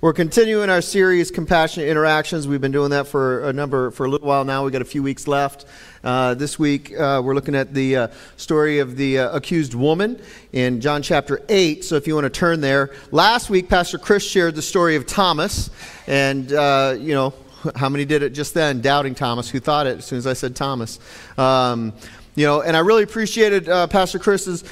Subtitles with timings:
[0.00, 2.46] We're continuing our series, Compassionate Interactions.
[2.46, 4.64] We've been doing that for a number, for a little while now.
[4.64, 5.64] We've got a few weeks left.
[6.02, 10.20] Uh, this week, uh, we're looking at the uh, story of the uh, accused woman
[10.52, 11.84] in John chapter 8.
[11.84, 12.92] So if you want to turn there.
[13.10, 15.70] Last week, Pastor Chris shared the story of Thomas.
[16.06, 17.32] And, uh, you know,
[17.74, 18.82] how many did it just then?
[18.82, 19.48] Doubting Thomas.
[19.48, 21.00] Who thought it as soon as I said Thomas?
[21.38, 21.94] Um,
[22.34, 24.64] you know, and I really appreciated uh, Pastor Chris's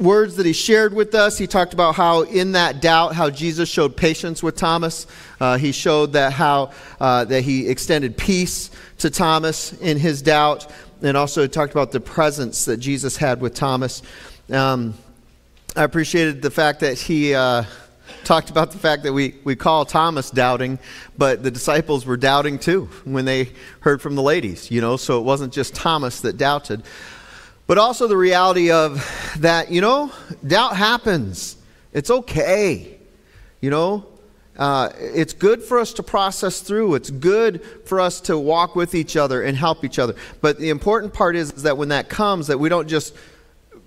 [0.00, 1.36] words that he shared with us.
[1.38, 5.06] He talked about how, in that doubt, how Jesus showed patience with Thomas.
[5.38, 10.66] Uh, he showed that how uh, that he extended peace to Thomas in his doubt,
[11.02, 14.02] and also talked about the presence that Jesus had with Thomas.
[14.50, 14.94] Um,
[15.76, 17.34] I appreciated the fact that he.
[17.34, 17.64] Uh,
[18.24, 20.78] talked about the fact that we, we call Thomas doubting,
[21.16, 25.18] but the disciples were doubting too when they heard from the ladies, you know, so
[25.18, 26.82] it wasn't just Thomas that doubted
[27.70, 28.98] but also the reality of
[29.38, 30.10] that, you know,
[30.44, 31.56] doubt happens.
[31.92, 32.98] It's okay.
[33.60, 34.06] You know,
[34.58, 36.96] uh, it's good for us to process through.
[36.96, 40.16] It's good for us to walk with each other and help each other.
[40.40, 43.14] But the important part is, is that when that comes, that we don't just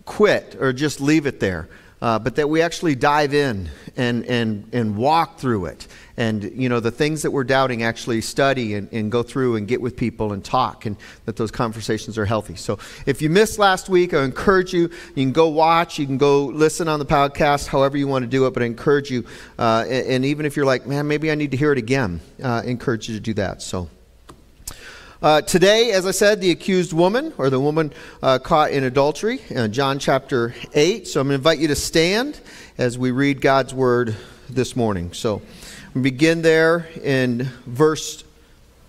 [0.06, 1.68] quit or just leave it there,
[2.04, 5.88] uh, but that we actually dive in and, and, and walk through it.
[6.18, 9.68] And you know the things that we're doubting actually study and, and, go through and
[9.68, 12.56] get with people and talk and that those conversations are healthy.
[12.56, 14.82] So if you missed last week i encourage you
[15.16, 18.30] you can go watch you can go listen on the podcast however you want to
[18.30, 19.26] do it but i encourage you
[19.58, 22.20] uh, and, and, even if you're like man maybe i need to hear it again
[22.44, 23.62] uh, I encourage you to do that.
[23.62, 23.90] So
[25.24, 29.40] uh, today, as I said, the accused woman, or the woman uh, caught in adultery,
[29.56, 31.08] uh, John chapter 8.
[31.08, 32.42] So I'm going to invite you to stand
[32.78, 34.18] as we read God's word
[34.50, 35.14] this morning.
[35.14, 35.42] So
[35.94, 38.26] we begin there in verse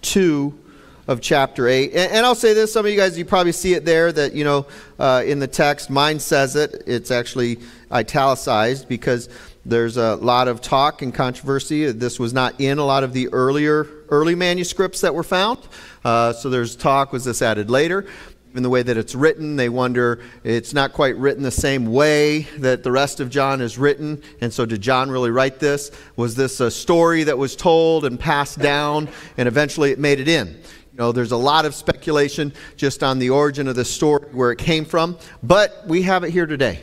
[0.02, 0.58] 2
[1.06, 1.92] of chapter 8.
[1.92, 4.34] And, and, I'll say this some of you guys, you probably see it there that,
[4.34, 4.66] you know,
[4.98, 6.82] uh, in the text, mine says it.
[6.88, 7.60] It's actually
[7.92, 9.28] italicized because
[9.66, 11.90] there's a lot of talk and controversy.
[11.90, 15.58] This was not in a lot of the earlier early manuscripts that were found.
[16.04, 18.06] Uh, so there's talk, was this added later?
[18.54, 19.56] in the way that it's written.
[19.56, 23.76] They wonder it's not quite written the same way that the rest of John is
[23.78, 24.22] written.
[24.40, 25.90] And so, did John really write this?
[26.14, 30.28] Was this a story that was told and passed down and eventually it made it
[30.28, 30.48] in?
[30.48, 34.52] You know, there's a lot of speculation just on the origin of the story, where
[34.52, 36.80] it came from, but we have it here today.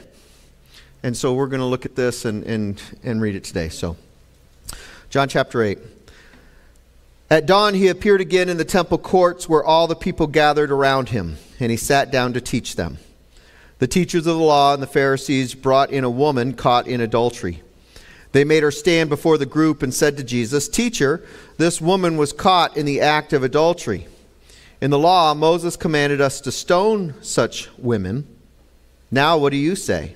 [1.03, 3.69] And so, we're going to look at this and, and, and read it today.
[3.69, 3.97] So,
[5.09, 5.79] John chapter 8.
[7.31, 11.09] At dawn, he appeared again in the temple courts where all the people gathered around
[11.09, 12.97] him, and he sat down to teach them.
[13.79, 17.63] The teachers of the law and the Pharisees brought in a woman caught in adultery.
[18.31, 21.25] They made her stand before the group and said to Jesus, Teacher,
[21.57, 24.07] this woman was caught in the act of adultery.
[24.81, 28.27] In the law, Moses commanded us to stone such women.
[29.09, 30.15] Now, what do you say?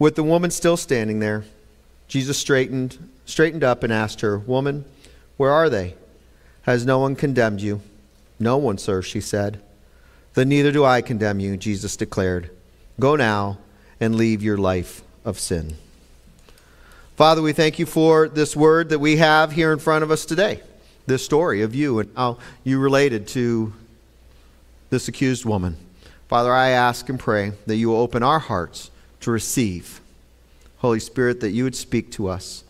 [0.00, 1.44] With the woman still standing there,
[2.08, 4.86] Jesus straightened, straightened up and asked her, Woman,
[5.36, 5.94] where are they?
[6.62, 7.82] Has no one condemned you?
[8.38, 9.60] No one, sir, she said.
[10.32, 12.48] Then neither do I condemn you, Jesus declared.
[12.98, 13.58] Go now
[14.00, 15.76] and leave your life of sin.
[17.16, 20.24] Father, we thank you for this word that we have here in front of us
[20.24, 20.62] today,
[21.06, 23.74] this story of you and how you related to
[24.88, 25.76] this accused woman.
[26.26, 30.00] Father, I ask and pray that you will open our hearts to receive.
[30.78, 32.64] Holy Spirit, that you would speak to us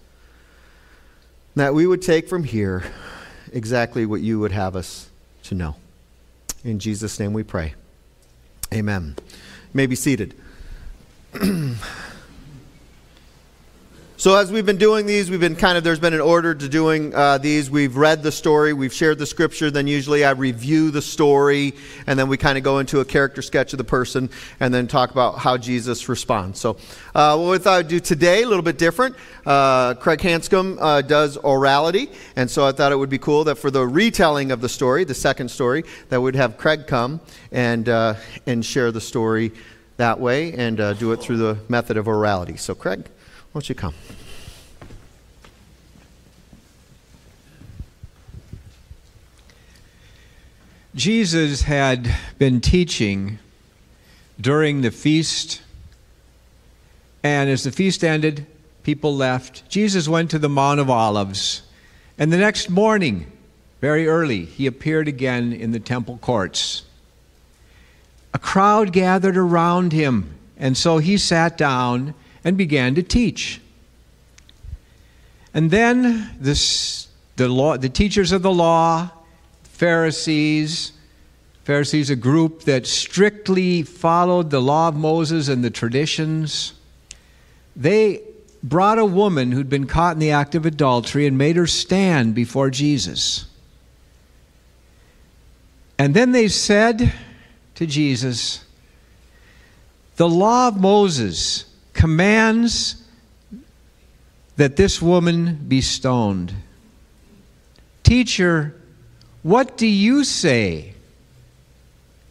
[1.57, 2.85] that we would take from here
[3.53, 5.09] exactly what you would have us
[5.43, 5.77] to know.
[6.65, 7.75] In Jesus' name we pray.
[8.73, 9.15] Amen.
[9.19, 9.25] You
[9.75, 10.35] may be seated.
[14.21, 16.69] So, as we've been doing these, we've been kind of, there's been an order to
[16.69, 17.71] doing uh, these.
[17.71, 21.73] We've read the story, we've shared the scripture, then usually I review the story,
[22.07, 24.29] and then we kind of go into a character sketch of the person,
[24.61, 26.61] and then talk about how Jesus responds.
[26.61, 26.77] So,
[27.15, 29.17] uh, what we thought I'd do today, a little bit different.
[29.47, 33.55] Uh, Craig Hanscom uh, does orality, and so I thought it would be cool that
[33.55, 37.89] for the retelling of the story, the second story, that we'd have Craig come and,
[37.89, 38.17] uh,
[38.47, 39.53] and share the story
[39.97, 42.59] that way and uh, do it through the method of orality.
[42.59, 43.09] So, Craig.
[43.53, 43.95] Won't you come?
[50.95, 53.39] Jesus had been teaching
[54.41, 55.63] during the feast,
[57.23, 58.47] and as the feast ended,
[58.83, 61.63] people left, Jesus went to the Mount of Olives.
[62.19, 63.31] And the next morning,
[63.81, 66.85] very early, he appeared again in the temple courts.
[68.33, 72.15] A crowd gathered around him, and so he sat down
[72.45, 73.61] and began to teach.
[75.53, 79.11] And then this, the, law, the teachers of the law,
[79.65, 80.93] Pharisees,
[81.65, 86.75] Pharisees, a group that strictly followed the law of Moses and the traditions,
[87.77, 88.23] they
[88.63, 92.35] brought a woman who'd been caught in the act of adultery and made her stand
[92.35, 93.47] before Jesus.
[95.99, 97.13] And then they said
[97.75, 98.65] to Jesus,
[100.17, 101.65] The law of Moses
[102.01, 103.05] commands
[104.57, 106.55] that this woman be stoned.
[108.03, 108.75] Teacher,
[109.43, 110.95] what do you say?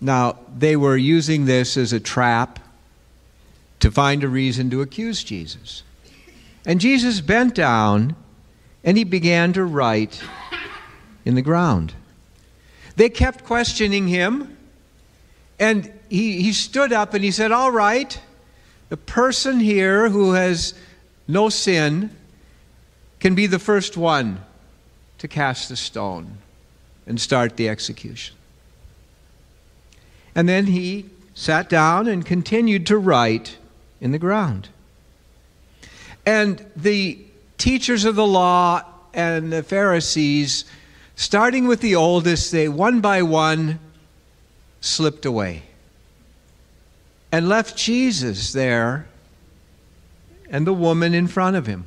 [0.01, 2.57] Now, they were using this as a trap
[3.80, 5.83] to find a reason to accuse Jesus.
[6.66, 8.16] And Jesus bent down
[8.83, 10.19] and he began to write
[11.25, 11.94] in the ground.
[12.95, 14.57] They kept questioning him,
[15.60, 18.19] and he, he stood up and he said, All right,
[18.89, 20.74] the person here who has
[21.27, 22.09] no sin
[23.19, 24.41] can be the first one
[25.19, 26.39] to cast the stone
[27.06, 28.36] and start the execution.
[30.33, 33.57] And then he sat down and continued to write
[34.01, 34.69] in the ground.
[36.25, 37.19] And the
[37.57, 38.83] teachers of the law
[39.13, 40.65] and the Pharisees,
[41.15, 43.80] starting with the oldest, they one by one
[44.81, 45.63] slipped away
[47.31, 49.08] and left Jesus there
[50.50, 51.86] and the woman in front of him.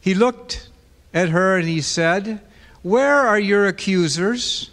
[0.00, 0.68] He looked
[1.12, 2.40] at her and he said,
[2.82, 4.70] Where are your accusers?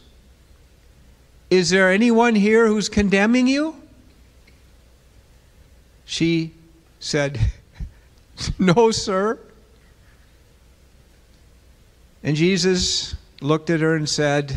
[1.50, 3.76] Is there anyone here who's condemning you?
[6.06, 6.54] She
[7.00, 7.40] said,
[8.60, 9.38] No, sir.
[12.24, 14.56] And Jesus looked at her and said,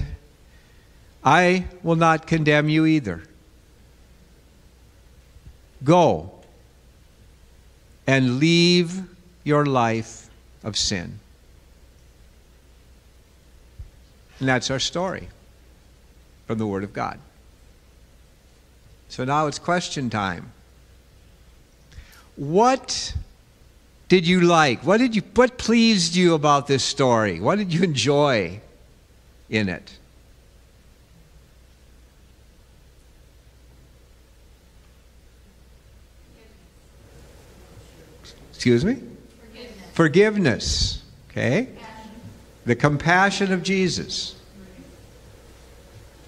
[1.25, 3.23] I will not condemn you either.
[5.85, 6.33] Go
[8.07, 9.03] and leave
[9.45, 10.29] your life
[10.63, 11.19] of sin.
[14.39, 15.29] And that's our story
[16.47, 17.19] from the Word of God.
[19.09, 20.53] So now it's question time.
[22.37, 23.15] What
[24.09, 24.85] did you like?
[24.85, 27.41] What did you what pleased you about this story?
[27.41, 28.61] What did you enjoy
[29.49, 29.99] in it?
[38.63, 38.95] Excuse me?
[38.95, 39.91] Forgiveness.
[39.93, 41.03] Forgiveness.
[41.31, 41.69] Okay?
[42.65, 44.37] The compassion of Jesus.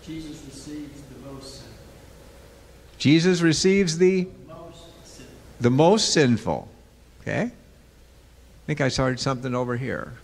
[0.04, 1.72] Jesus receives the most sinful.
[2.98, 5.34] Jesus receives the Most sinful.
[5.60, 6.68] the most sinful.
[7.20, 7.42] Okay?
[7.42, 7.50] I
[8.66, 10.14] think I started something over here.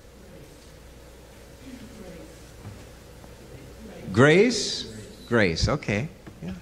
[4.13, 4.93] Grace?
[5.29, 6.09] Grace, okay.
[6.43, 6.55] Yeah.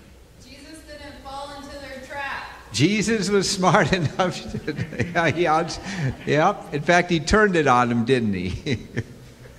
[0.44, 2.44] Jesus didn't fall into their trap.
[2.78, 4.72] Jesus was smart enough to,
[5.12, 5.76] yeah, he out,
[6.24, 6.72] yep.
[6.72, 8.78] In fact, he turned it on him, didn't he?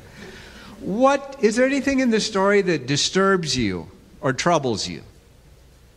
[0.79, 5.03] what is there anything in the story that disturbs you or troubles you?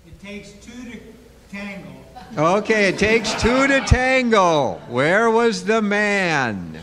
[0.05, 1.01] It takes two to
[1.53, 1.91] tango.
[2.37, 4.81] Okay, it takes two to tango.
[4.89, 6.83] Where was the man?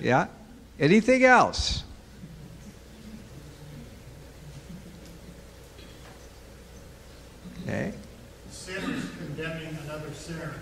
[0.00, 0.28] Yeah.
[0.78, 1.82] Anything else?
[7.64, 7.94] Okay.
[8.74, 10.54] Sinners condemning another sinner.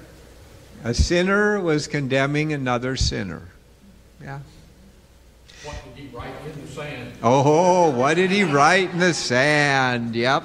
[0.85, 3.49] A sinner was condemning another sinner.
[4.23, 4.41] Yeah.
[5.65, 7.13] What did he write in the sand?
[7.23, 10.15] Oh, what did he write in the sand?
[10.15, 10.43] Yep.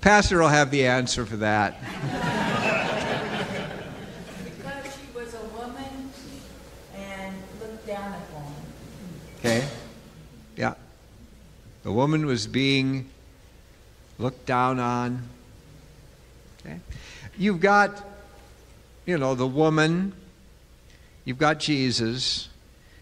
[0.00, 1.78] Pastor will have the answer for that.
[4.44, 6.10] Because she was a woman
[6.94, 8.54] and looked down upon.
[9.40, 9.68] Okay?
[10.56, 10.74] Yeah.
[11.82, 13.10] The woman was being
[14.18, 15.28] looked down on.
[16.64, 16.78] Okay?
[17.36, 18.04] You've got,
[19.06, 20.12] you know, the woman,
[21.24, 22.48] you've got Jesus,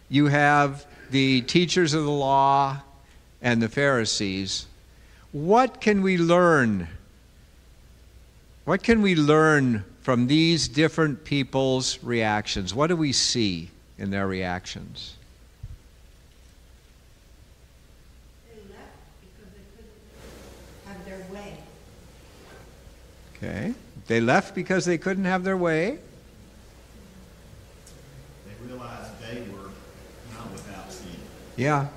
[0.08, 2.80] you have the teachers of the law
[3.40, 4.66] and the Pharisees.
[5.32, 6.88] What can we learn?
[8.64, 12.74] What can we learn from these different people's reactions?
[12.74, 15.14] What do we see in their reactions?
[18.48, 18.80] They left
[19.20, 19.92] because they couldn't
[20.86, 21.56] have their way.
[23.42, 23.74] Okay.
[24.06, 25.98] They left because they couldn't have their way.
[28.46, 29.70] They realized they were
[30.32, 31.16] not without sin.
[31.56, 31.88] Yeah.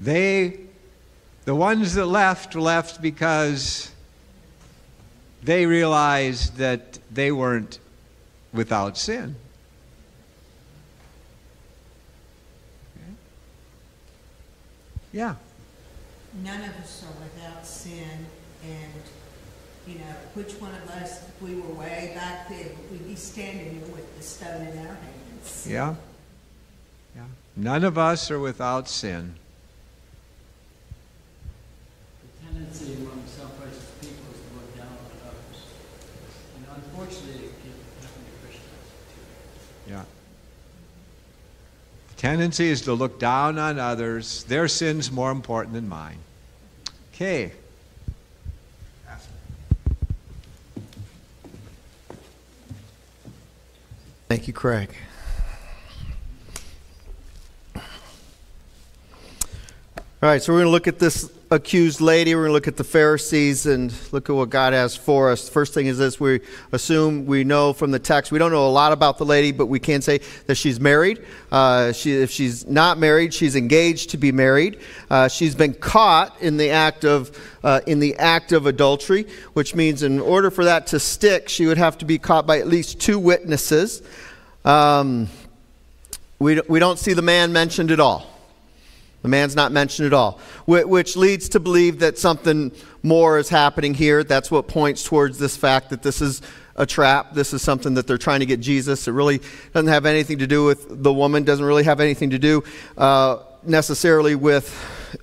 [0.00, 0.60] They,
[1.44, 3.90] the ones that left, left because
[5.42, 7.78] they realized that they weren't
[8.54, 9.36] without sin.
[12.96, 13.12] Okay.
[15.12, 15.34] Yeah.
[16.42, 18.26] None of us are without sin,
[18.64, 19.02] and,
[19.86, 23.70] you know, which one of us, if we were way back there, we'd be standing
[23.74, 25.66] here with the stone in our hands.
[25.68, 25.94] Yeah.
[27.16, 27.22] Yeah.
[27.56, 29.34] None of us are without sin.
[32.22, 35.64] The tendency among self-righteous people is to look down on others.
[36.56, 37.72] And unfortunately, it can
[38.02, 39.90] happen to Christians too.
[39.90, 40.04] Yeah.
[42.10, 44.44] The tendency is to look down on others.
[44.44, 46.18] Their sin's more important than mine.
[47.14, 47.52] Okay.
[54.60, 54.90] Craig.
[57.74, 57.80] All
[60.20, 62.34] right, so we're going to look at this accused lady.
[62.34, 65.48] We're going to look at the Pharisees and look at what God has for us.
[65.48, 66.40] First thing is this we
[66.72, 68.32] assume we know from the text.
[68.32, 71.24] We don't know a lot about the lady, but we can say that she's married.
[71.50, 74.80] Uh, she, if she's not married, she's engaged to be married.
[75.08, 79.74] Uh, she's been caught in the act of uh, in the act of adultery, which
[79.74, 82.66] means in order for that to stick, she would have to be caught by at
[82.66, 84.02] least two witnesses.
[84.64, 85.28] Um,
[86.38, 88.26] we, we don't see the man mentioned at all.
[89.22, 93.92] The man's not mentioned at all, which leads to believe that something more is happening
[93.92, 94.24] here.
[94.24, 96.40] That's what points towards this fact that this is
[96.76, 97.34] a trap.
[97.34, 99.06] This is something that they're trying to get Jesus.
[99.06, 99.42] It really
[99.74, 102.64] doesn't have anything to do with the woman, doesn't really have anything to do
[102.96, 104.74] uh, necessarily with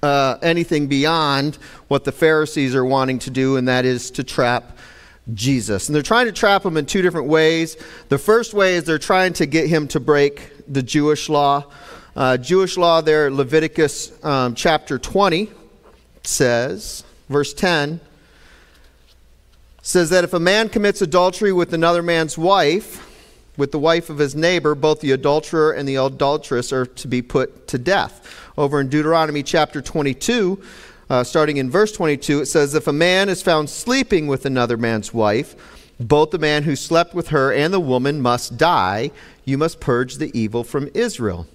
[0.03, 4.77] uh, anything beyond what the Pharisees are wanting to do, and that is to trap
[5.33, 5.87] Jesus.
[5.87, 7.77] And they're trying to trap him in two different ways.
[8.09, 11.65] The first way is they're trying to get him to break the Jewish law.
[12.15, 15.51] Uh, Jewish law there, Leviticus um, chapter 20
[16.23, 17.99] says, verse 10
[19.81, 23.03] says that if a man commits adultery with another man's wife,
[23.55, 27.21] with the wife of his neighbor, both the adulterer and the adulteress are to be
[27.21, 28.51] put to death.
[28.57, 30.61] Over in Deuteronomy chapter 22,
[31.09, 34.77] uh, starting in verse 22, it says, If a man is found sleeping with another
[34.77, 35.55] man's wife,
[35.99, 39.11] both the man who slept with her and the woman must die.
[39.45, 41.47] You must purge the evil from Israel.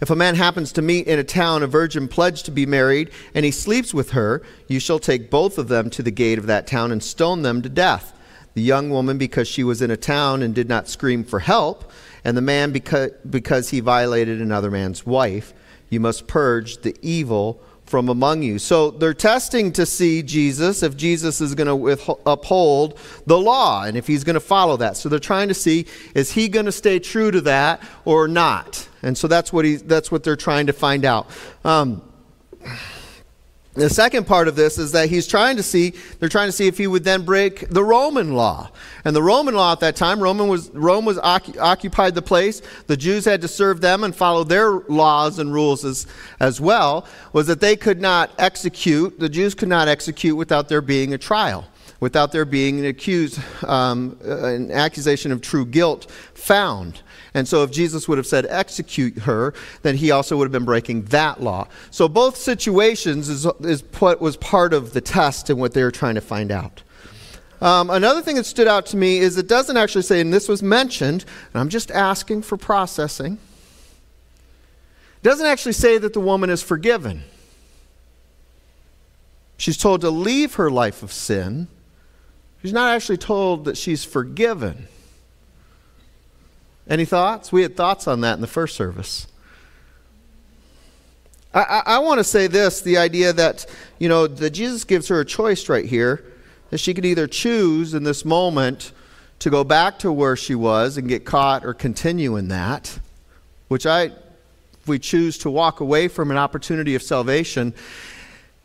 [0.00, 3.10] If a man happens to meet in a town a virgin pledged to be married,
[3.34, 6.46] and he sleeps with her, you shall take both of them to the gate of
[6.46, 8.14] that town and stone them to death.
[8.54, 11.90] The young woman, because she was in a town and did not scream for help,
[12.24, 15.52] and the man, because, because he violated another man's wife.
[15.90, 18.58] You must purge the evil from among you.
[18.58, 23.96] So they're testing to see Jesus, if Jesus is going to uphold the law and
[23.96, 24.96] if he's going to follow that.
[24.96, 28.88] So they're trying to see, is he going to stay true to that or not?
[29.02, 31.30] And so that's what, he, that's what they're trying to find out.
[31.64, 32.02] Um,
[33.78, 36.66] the second part of this is that he's trying to see, they're trying to see
[36.66, 38.70] if he would then break the Roman law.
[39.04, 42.60] And the Roman law at that time, Roman was, Rome was occupied the place.
[42.86, 46.06] The Jews had to serve them and follow their laws and rules as,
[46.40, 50.80] as well, was that they could not execute, the Jews could not execute without there
[50.80, 51.64] being a trial,
[52.00, 57.02] without there being an accused, um, an accusation of true guilt found.
[57.34, 59.52] And so if Jesus would have said, execute her,
[59.82, 61.68] then he also would have been breaking that law.
[61.90, 65.90] So both situations is, is what was part of the test and what they were
[65.90, 66.82] trying to find out.
[67.60, 70.48] Um, another thing that stood out to me is it doesn't actually say, and this
[70.48, 73.38] was mentioned, and I'm just asking for processing.
[75.16, 77.24] It doesn't actually say that the woman is forgiven.
[79.56, 81.66] She's told to leave her life of sin.
[82.62, 84.88] She's not actually told that she's forgiven.
[86.88, 87.52] Any thoughts?
[87.52, 89.26] We had thoughts on that in the first service.
[91.54, 93.66] I, I, I want to say this the idea that,
[93.98, 96.24] you know, that Jesus gives her a choice right here,
[96.70, 98.92] that she could either choose in this moment
[99.38, 102.98] to go back to where she was and get caught or continue in that,
[103.68, 107.72] which I, if we choose to walk away from an opportunity of salvation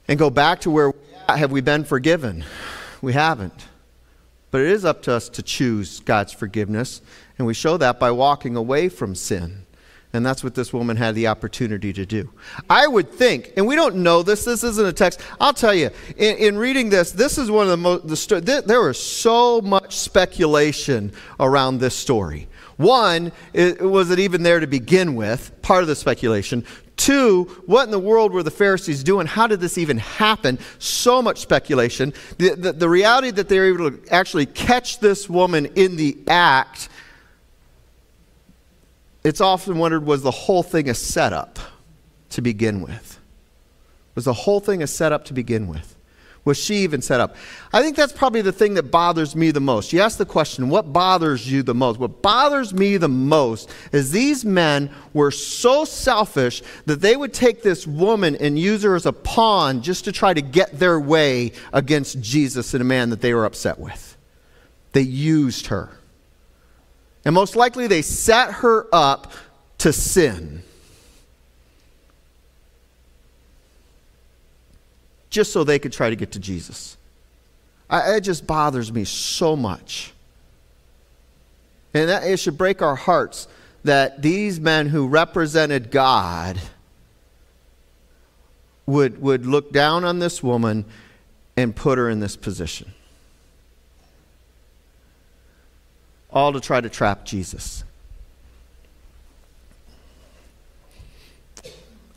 [0.08, 0.94] and go back to where
[1.30, 2.44] have we been forgiven?
[3.02, 3.68] We haven't.
[4.54, 7.02] But it is up to us to choose God's forgiveness.
[7.40, 9.66] And we show that by walking away from sin.
[10.14, 12.32] And that's what this woman had the opportunity to do.
[12.70, 15.22] I would think, and we don't know this, this isn't a text.
[15.42, 18.42] I'll tell you, in, in reading this, this is one of the most, the sto-
[18.42, 22.48] th- there was so much speculation around this story.
[22.78, 25.52] One, it, was it even there to begin with?
[25.64, 26.64] Part of the speculation.
[26.96, 29.28] Two, what in the world were the Pharisees doing?
[29.28, 30.60] How did this even happen?
[30.80, 32.14] So much speculation.
[32.38, 36.18] The, the, the reality that they were able to actually catch this woman in the
[36.28, 36.90] act
[39.24, 41.60] it's often wondered was the whole thing a setup
[42.30, 43.20] to begin with?
[44.16, 45.96] Was the whole thing a setup to begin with?
[46.46, 47.38] Was she even set up?
[47.72, 49.94] I think that's probably the thing that bothers me the most.
[49.94, 52.00] You ask the question, what bothers you the most?
[52.00, 57.64] What bothers me the most is these men were so selfish that they would take
[57.64, 61.54] this woman and use her as a pawn just to try to get their way
[61.72, 64.18] against Jesus and a man that they were upset with.
[64.92, 65.92] They used her.
[67.24, 69.32] And most likely they set her up
[69.78, 70.64] to sin.
[75.34, 76.96] Just so they could try to get to Jesus.
[77.90, 80.14] I, it just bothers me so much.
[81.94, 83.48] And that, it should break our hearts
[83.84, 86.60] that these men who represented God
[88.86, 90.86] would, would look down on this woman
[91.58, 92.94] and put her in this position.
[96.32, 97.84] All to try to trap Jesus.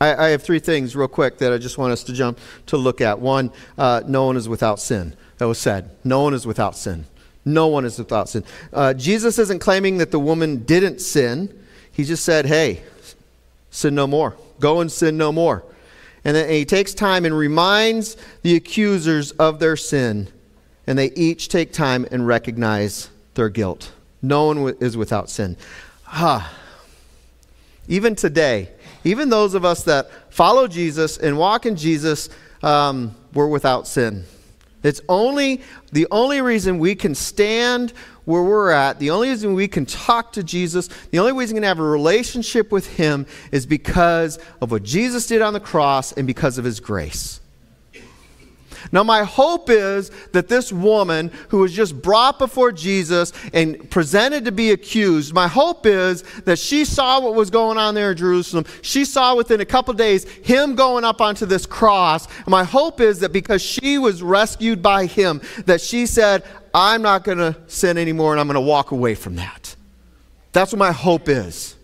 [0.00, 2.76] I, I, have three things, real quick, that I just want us to jump to
[2.76, 3.18] look at.
[3.18, 5.16] One, uh, no one is without sin.
[5.38, 5.90] That was said.
[6.04, 7.06] No one is without sin.
[7.44, 8.44] No one is without sin.
[8.72, 11.64] Uh, Jesus isn't claiming that the woman didn't sin.
[11.92, 12.82] He just said, hey,
[13.70, 14.36] sin no more.
[14.60, 15.64] Go and sin no more.
[16.24, 20.28] And then he takes time and reminds the accusers of their sin,
[20.86, 23.92] and they each take time and recognize their guilt.
[24.22, 25.56] No one is without sin.
[26.08, 26.52] Ah.
[27.86, 28.70] Even today,
[29.06, 32.28] even those of us that follow Jesus and walk in Jesus,
[32.62, 34.25] um, we're without sin.
[34.82, 37.92] It's only the only reason we can stand
[38.25, 41.60] where we're at, the only reason we can talk to Jesus, the only reason we
[41.60, 46.12] can have a relationship with Him is because of what Jesus did on the cross
[46.12, 47.40] and because of His grace.
[48.92, 54.45] Now, my hope is that this woman who was just brought before Jesus and presented
[54.45, 58.16] to be accused, my hope is that she saw what was going on there in
[58.16, 58.64] Jerusalem.
[58.83, 62.26] She saw within a couple days him going up onto this cross.
[62.38, 67.02] And my hope is that because she was rescued by him, that she said, I'm
[67.02, 69.75] not going to sin anymore and I'm going to walk away from that.
[70.52, 71.76] That's what my hope is.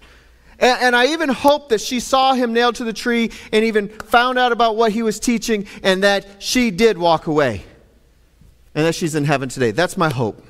[0.62, 3.88] And, and, I even hope that she saw him nailed to the tree and even
[3.88, 7.64] found out about what he was teaching and that she did walk away
[8.74, 9.72] and that she's in heaven today.
[9.72, 10.42] That's my hope.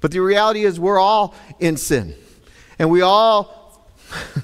[0.00, 2.16] But the reality is, we're all in sin.
[2.78, 3.88] And we all.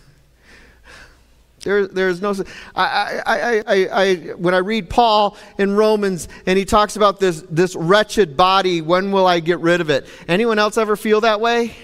[1.64, 2.35] There, there's no.
[2.75, 7.45] I, I, I, I, when I read Paul in Romans and he talks about this,
[7.51, 10.07] this wretched body, when will I get rid of it?
[10.29, 11.75] Anyone else ever feel that way?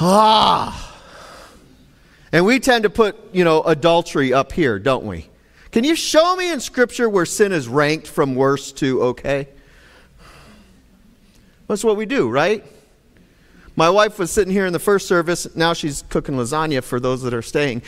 [0.00, 0.94] Ah.
[2.30, 5.28] And we tend to put, you know, adultery up here, don't we?
[5.72, 9.48] Can you show me in Scripture where sin is ranked from worst to okay?
[11.66, 12.64] That's what we do, right?
[13.76, 15.54] My wife was sitting here in the first service.
[15.54, 17.82] Now she's cooking lasagna for those that are staying.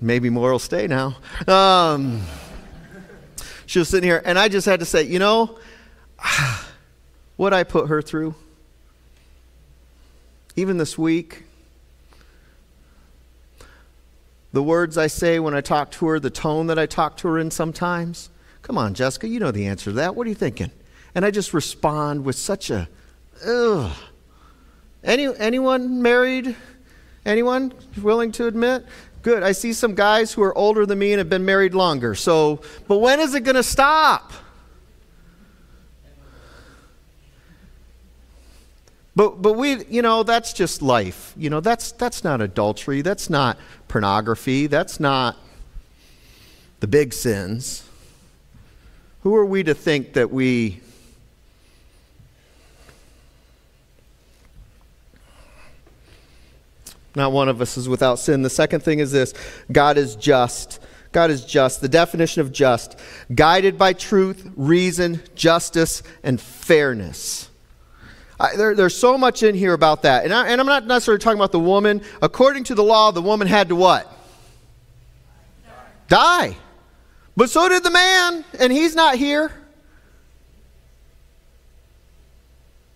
[0.00, 1.16] Maybe more will stay now.
[1.46, 2.22] Um,
[3.66, 5.58] she was sitting here, and I just had to say, you know,
[7.36, 8.34] what I put her through
[10.56, 11.44] even this week.
[14.52, 17.28] The words I say when I talk to her, the tone that I talk to
[17.28, 18.28] her in sometimes.
[18.60, 20.14] Come on, Jessica, you know the answer to that.
[20.14, 20.70] What are you thinking?
[21.14, 22.88] And I just respond with such a,
[23.46, 23.92] ugh.
[25.02, 26.54] Any, anyone married?
[27.24, 28.84] Anyone willing to admit?
[29.22, 29.42] Good.
[29.42, 32.14] I see some guys who are older than me and have been married longer.
[32.14, 34.32] So, but when is it going to stop?
[39.14, 41.34] But, but we, you know, that's just life.
[41.36, 43.02] You know, that's, that's not adultery.
[43.02, 44.66] That's not pornography.
[44.66, 45.36] That's not
[46.80, 47.84] the big sins.
[49.22, 50.80] Who are we to think that we
[57.14, 58.42] Not one of us is without sin.
[58.42, 59.34] The second thing is this
[59.70, 60.80] God is just.
[61.12, 61.82] God is just.
[61.82, 62.98] The definition of just
[63.34, 67.50] guided by truth, reason, justice, and fairness.
[68.42, 70.24] I, there, there's so much in here about that.
[70.24, 72.02] And, I, and I'm not necessarily talking about the woman.
[72.20, 74.10] According to the law, the woman had to what?
[76.08, 76.48] Die.
[76.48, 76.56] Die.
[77.36, 79.52] But so did the man, and he's not here.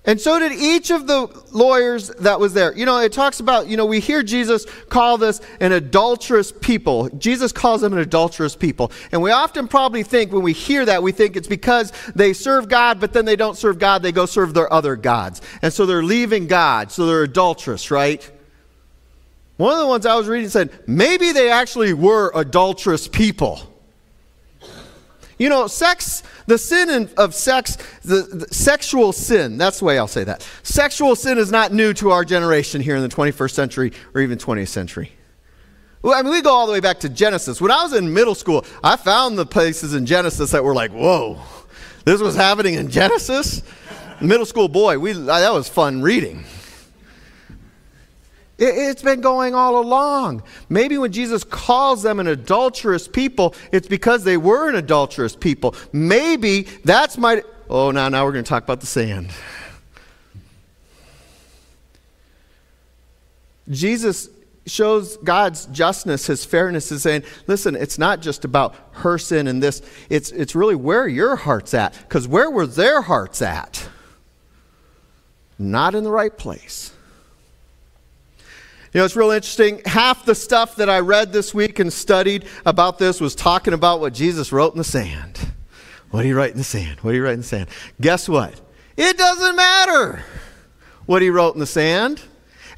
[0.06, 2.72] And so did each of the lawyers that was there.
[2.76, 7.08] You know, it talks about, you know, we hear Jesus call this an adulterous people.
[7.10, 8.92] Jesus calls them an adulterous people.
[9.10, 12.68] And we often probably think when we hear that, we think it's because they serve
[12.68, 15.42] God, but then they don't serve God, they go serve their other gods.
[15.60, 18.30] And so they're leaving God, so they're adulterous, right?
[19.56, 23.75] One of the ones I was reading said maybe they actually were adulterous people.
[25.38, 30.08] You know, sex, the sin of sex, the, the, sexual sin, that's the way I'll
[30.08, 30.46] say that.
[30.62, 34.38] Sexual sin is not new to our generation here in the 21st century or even
[34.38, 35.12] 20th century.
[36.00, 37.60] Well, I mean, we go all the way back to Genesis.
[37.60, 40.92] When I was in middle school, I found the places in Genesis that were like,
[40.92, 41.40] whoa,
[42.04, 43.62] this was happening in Genesis?
[44.20, 46.44] middle school boy, we, that was fun reading.
[48.58, 50.42] It, it's been going all along.
[50.68, 55.74] Maybe when Jesus calls them an adulterous people, it's because they were an adulterous people.
[55.92, 57.42] Maybe that's my.
[57.68, 59.30] Oh, now, now we're going to talk about the sand.
[63.68, 64.28] Jesus
[64.66, 69.62] shows God's justness, his fairness, is saying, listen, it's not just about her sin and
[69.62, 71.96] this, it's, it's really where your heart's at.
[72.00, 73.88] Because where were their hearts at?
[75.58, 76.92] Not in the right place.
[78.96, 79.82] You know, it's real interesting.
[79.84, 84.00] Half the stuff that I read this week and studied about this was talking about
[84.00, 85.38] what Jesus wrote in the sand.
[86.10, 87.00] What do you write in the sand?
[87.00, 87.68] What do you write in the sand?
[88.00, 88.58] Guess what?
[88.96, 90.24] It doesn't matter
[91.04, 92.22] what he wrote in the sand.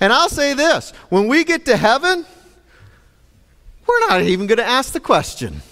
[0.00, 2.26] And I'll say this when we get to heaven,
[3.87, 5.62] we're not even going to ask the question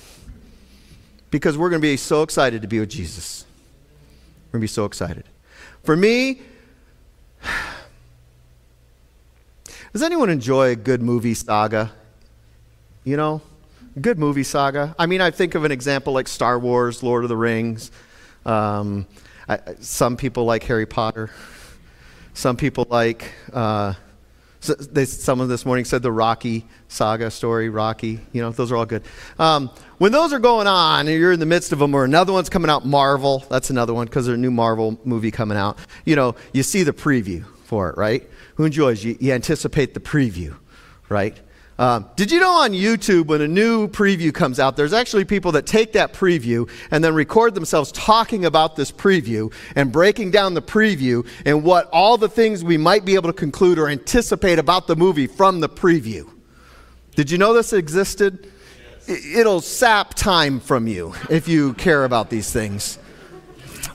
[1.32, 3.44] because we're going to be so excited to be with Jesus.
[4.46, 5.24] We're going to be so excited.
[5.82, 6.40] For me,
[9.96, 11.90] does anyone enjoy a good movie saga?
[13.02, 13.40] You know,
[13.98, 14.94] good movie saga.
[14.98, 17.90] I mean, I think of an example like Star Wars, Lord of the Rings.
[18.44, 19.06] Um,
[19.48, 21.30] I, some people like Harry Potter.
[22.34, 23.94] Some people like uh,
[24.60, 28.20] so they, someone this morning said the Rocky saga story, Rocky.
[28.34, 29.02] You know, those are all good.
[29.38, 32.34] Um, when those are going on, and you're in the midst of them, or another
[32.34, 33.46] one's coming out, Marvel.
[33.48, 35.78] That's another one because there's a new Marvel movie coming out.
[36.04, 38.28] You know, you see the preview for it, right?
[38.56, 39.04] Who enjoys?
[39.04, 40.56] You, you anticipate the preview,
[41.08, 41.38] right?
[41.78, 45.52] Um, did you know on YouTube, when a new preview comes out, there's actually people
[45.52, 50.54] that take that preview and then record themselves talking about this preview and breaking down
[50.54, 54.58] the preview and what all the things we might be able to conclude or anticipate
[54.58, 56.26] about the movie from the preview?
[57.14, 58.50] Did you know this existed?
[59.06, 62.98] It'll sap time from you if you care about these things.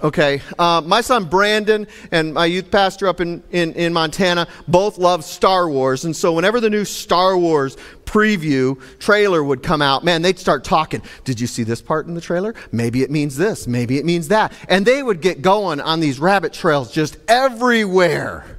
[0.03, 0.41] Okay.
[0.57, 5.23] Uh, my son Brandon and my youth pastor up in, in, in Montana both love
[5.23, 6.05] Star Wars.
[6.05, 10.63] And so whenever the new Star Wars preview trailer would come out, man, they'd start
[10.63, 11.03] talking.
[11.23, 12.55] Did you see this part in the trailer?
[12.71, 13.67] Maybe it means this.
[13.67, 14.53] Maybe it means that.
[14.67, 18.57] And they would get going on these rabbit trails just everywhere.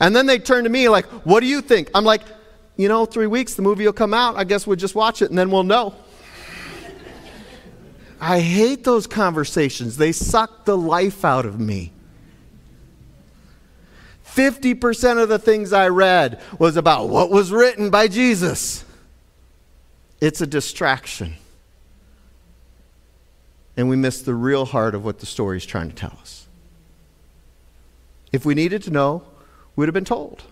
[0.00, 1.90] And then they'd turn to me like, what do you think?
[1.94, 2.22] I'm like,
[2.76, 4.36] you know, three weeks, the movie will come out.
[4.36, 5.94] I guess we'll just watch it and then we'll know.
[8.20, 9.96] I hate those conversations.
[9.96, 11.92] They suck the life out of me.
[14.26, 18.84] 50% of the things I read was about what was written by Jesus.
[20.20, 21.34] It's a distraction.
[23.76, 26.46] And we miss the real heart of what the story is trying to tell us.
[28.32, 29.22] If we needed to know,
[29.76, 30.42] we'd have been told.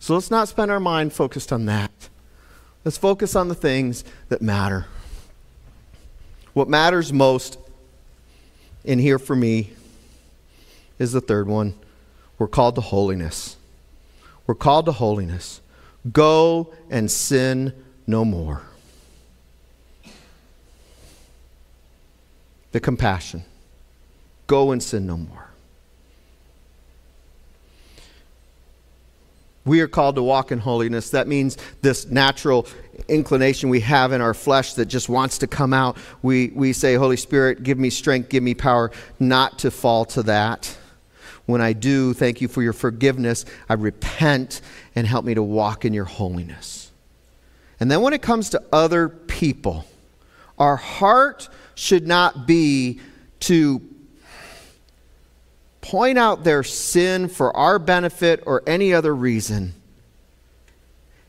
[0.00, 2.08] So let's not spend our mind focused on that.
[2.84, 4.86] Let's focus on the things that matter.
[6.58, 7.56] What matters most
[8.82, 9.70] in here for me
[10.98, 11.74] is the third one.
[12.36, 13.56] We're called to holiness.
[14.44, 15.60] We're called to holiness.
[16.12, 17.72] Go and sin
[18.08, 18.62] no more.
[22.72, 23.44] The compassion.
[24.48, 25.47] Go and sin no more.
[29.68, 31.10] We are called to walk in holiness.
[31.10, 32.66] That means this natural
[33.06, 35.98] inclination we have in our flesh that just wants to come out.
[36.22, 40.22] We, we say, Holy Spirit, give me strength, give me power not to fall to
[40.24, 40.76] that.
[41.44, 43.44] When I do, thank you for your forgiveness.
[43.68, 44.62] I repent
[44.94, 46.90] and help me to walk in your holiness.
[47.78, 49.84] And then when it comes to other people,
[50.58, 53.00] our heart should not be
[53.40, 53.80] to
[55.88, 59.72] point out their sin for our benefit or any other reason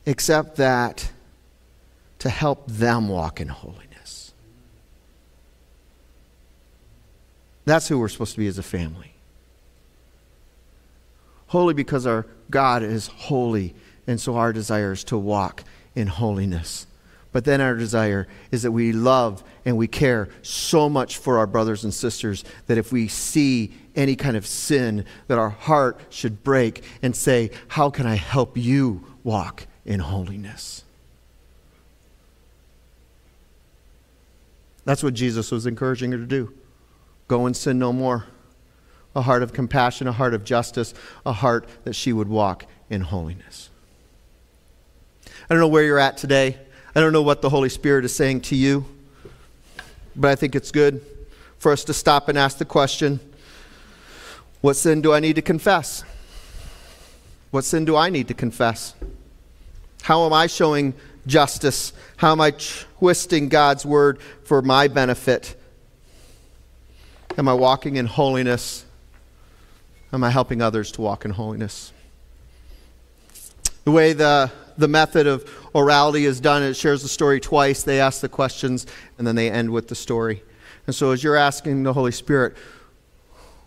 [0.05, 1.09] except that
[2.17, 4.33] to help them walk in holiness.
[7.63, 9.13] That's who we're supposed to be as a family.
[11.47, 13.73] Holy because our God is holy,
[14.07, 15.63] and so our desire is to walk
[15.95, 16.85] in holiness.
[17.31, 21.47] But then our desire is that we love and we care so much for our
[21.47, 26.41] brothers and sisters that if we see any kind of sin, that our heart should
[26.43, 30.83] break and say, How can I help you walk in holiness?
[34.85, 36.53] That's what Jesus was encouraging her to do.
[37.27, 38.25] Go and sin no more.
[39.15, 40.93] A heart of compassion, a heart of justice,
[41.25, 43.69] a heart that she would walk in holiness.
[45.27, 46.57] I don't know where you're at today.
[46.95, 48.85] I don't know what the Holy Spirit is saying to you,
[50.15, 51.05] but I think it's good
[51.57, 53.19] for us to stop and ask the question
[54.61, 56.03] what sin do I need to confess?
[57.51, 58.93] What sin do I need to confess?
[60.03, 60.93] How am I showing
[61.25, 61.93] justice?
[62.17, 65.55] How am I twisting God's word for my benefit?
[67.37, 68.85] Am I walking in holiness?
[70.11, 71.93] Am I helping others to walk in holiness?
[73.85, 77.83] The way the, the method of orality is done, it shares the story twice.
[77.83, 78.85] They ask the questions
[79.17, 80.43] and then they end with the story.
[80.85, 82.55] And so, as you're asking the Holy Spirit,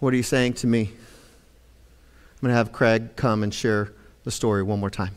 [0.02, 0.80] what are you saying to me?
[0.80, 3.92] I'm going to have Craig come and share
[4.24, 5.14] the story one more time.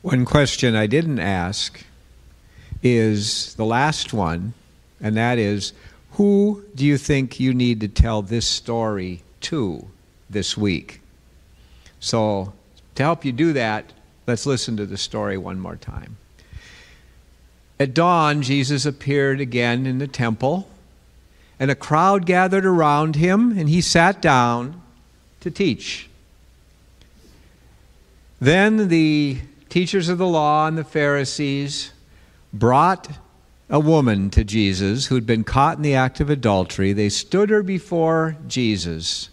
[0.00, 1.84] One question I didn't ask
[2.82, 4.54] is the last one,
[5.02, 5.74] and that is
[6.12, 9.86] who do you think you need to tell this story to
[10.30, 11.02] this week?
[12.00, 12.54] So,
[12.94, 13.92] to help you do that,
[14.26, 16.16] let's listen to the story one more time.
[17.78, 20.68] At dawn, Jesus appeared again in the temple,
[21.58, 24.80] and a crowd gathered around him, and he sat down
[25.40, 26.08] to teach.
[28.40, 31.92] Then the teachers of the law and the Pharisees
[32.52, 33.18] brought
[33.68, 36.92] a woman to Jesus who'd been caught in the act of adultery.
[36.92, 39.30] They stood her before Jesus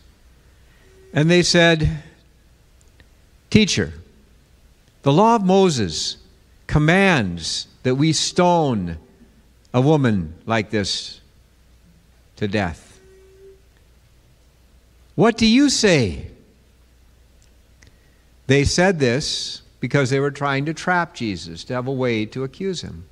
[1.13, 2.03] and they said,
[3.49, 3.93] Teacher,
[5.01, 6.17] the law of Moses
[6.71, 8.97] commands that we stone
[9.73, 11.19] a woman like this
[12.37, 12.97] to death.
[15.15, 16.27] What do you say?
[18.47, 22.45] They said this because they were trying to trap Jesus, to have a way to
[22.45, 23.03] accuse him.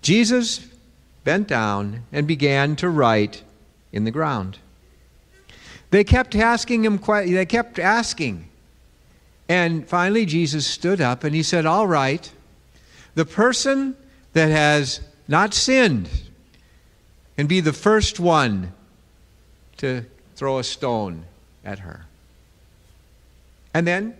[0.00, 0.64] Jesus
[1.24, 3.42] bent down and began to write
[3.90, 4.58] in the ground.
[5.90, 8.48] They kept asking him, they kept asking.
[9.48, 12.30] And finally, Jesus stood up and he said, All right,
[13.14, 13.96] the person
[14.32, 16.08] that has not sinned
[17.36, 18.72] can be the first one
[19.78, 20.04] to
[20.36, 21.24] throw a stone
[21.64, 22.06] at her.
[23.74, 24.16] And then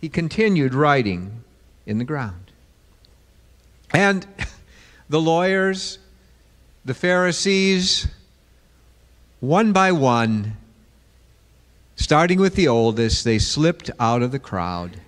[0.00, 1.44] he continued writing
[1.84, 2.52] in the ground.
[3.92, 4.26] And
[5.08, 5.98] the lawyers,
[6.84, 8.08] the Pharisees,
[9.40, 10.56] one by one,
[11.96, 15.00] starting with the oldest, they slipped out of the crowd.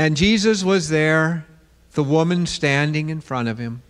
[0.00, 1.44] And Jesus was there,
[1.92, 3.82] the woman standing in front of him.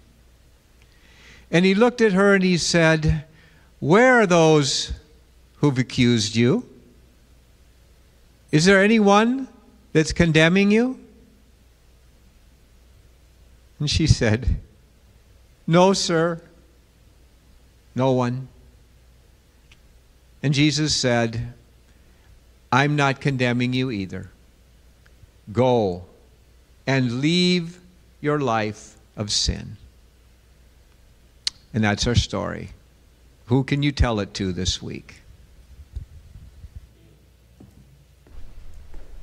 [1.52, 3.26] And he looked at her and he said,
[3.78, 4.92] Where are those
[5.58, 6.68] who've accused you?
[8.50, 9.46] Is there anyone
[9.92, 10.98] that's condemning you?
[13.78, 14.56] And she said,
[15.64, 16.42] No, sir,
[17.94, 18.48] no one.
[20.42, 21.54] And Jesus said,
[22.72, 24.32] I'm not condemning you either.
[25.52, 26.04] Go
[26.86, 27.78] and leave
[28.20, 29.76] your life of sin.
[31.72, 32.70] And that's our story.
[33.46, 35.19] Who can you tell it to this week?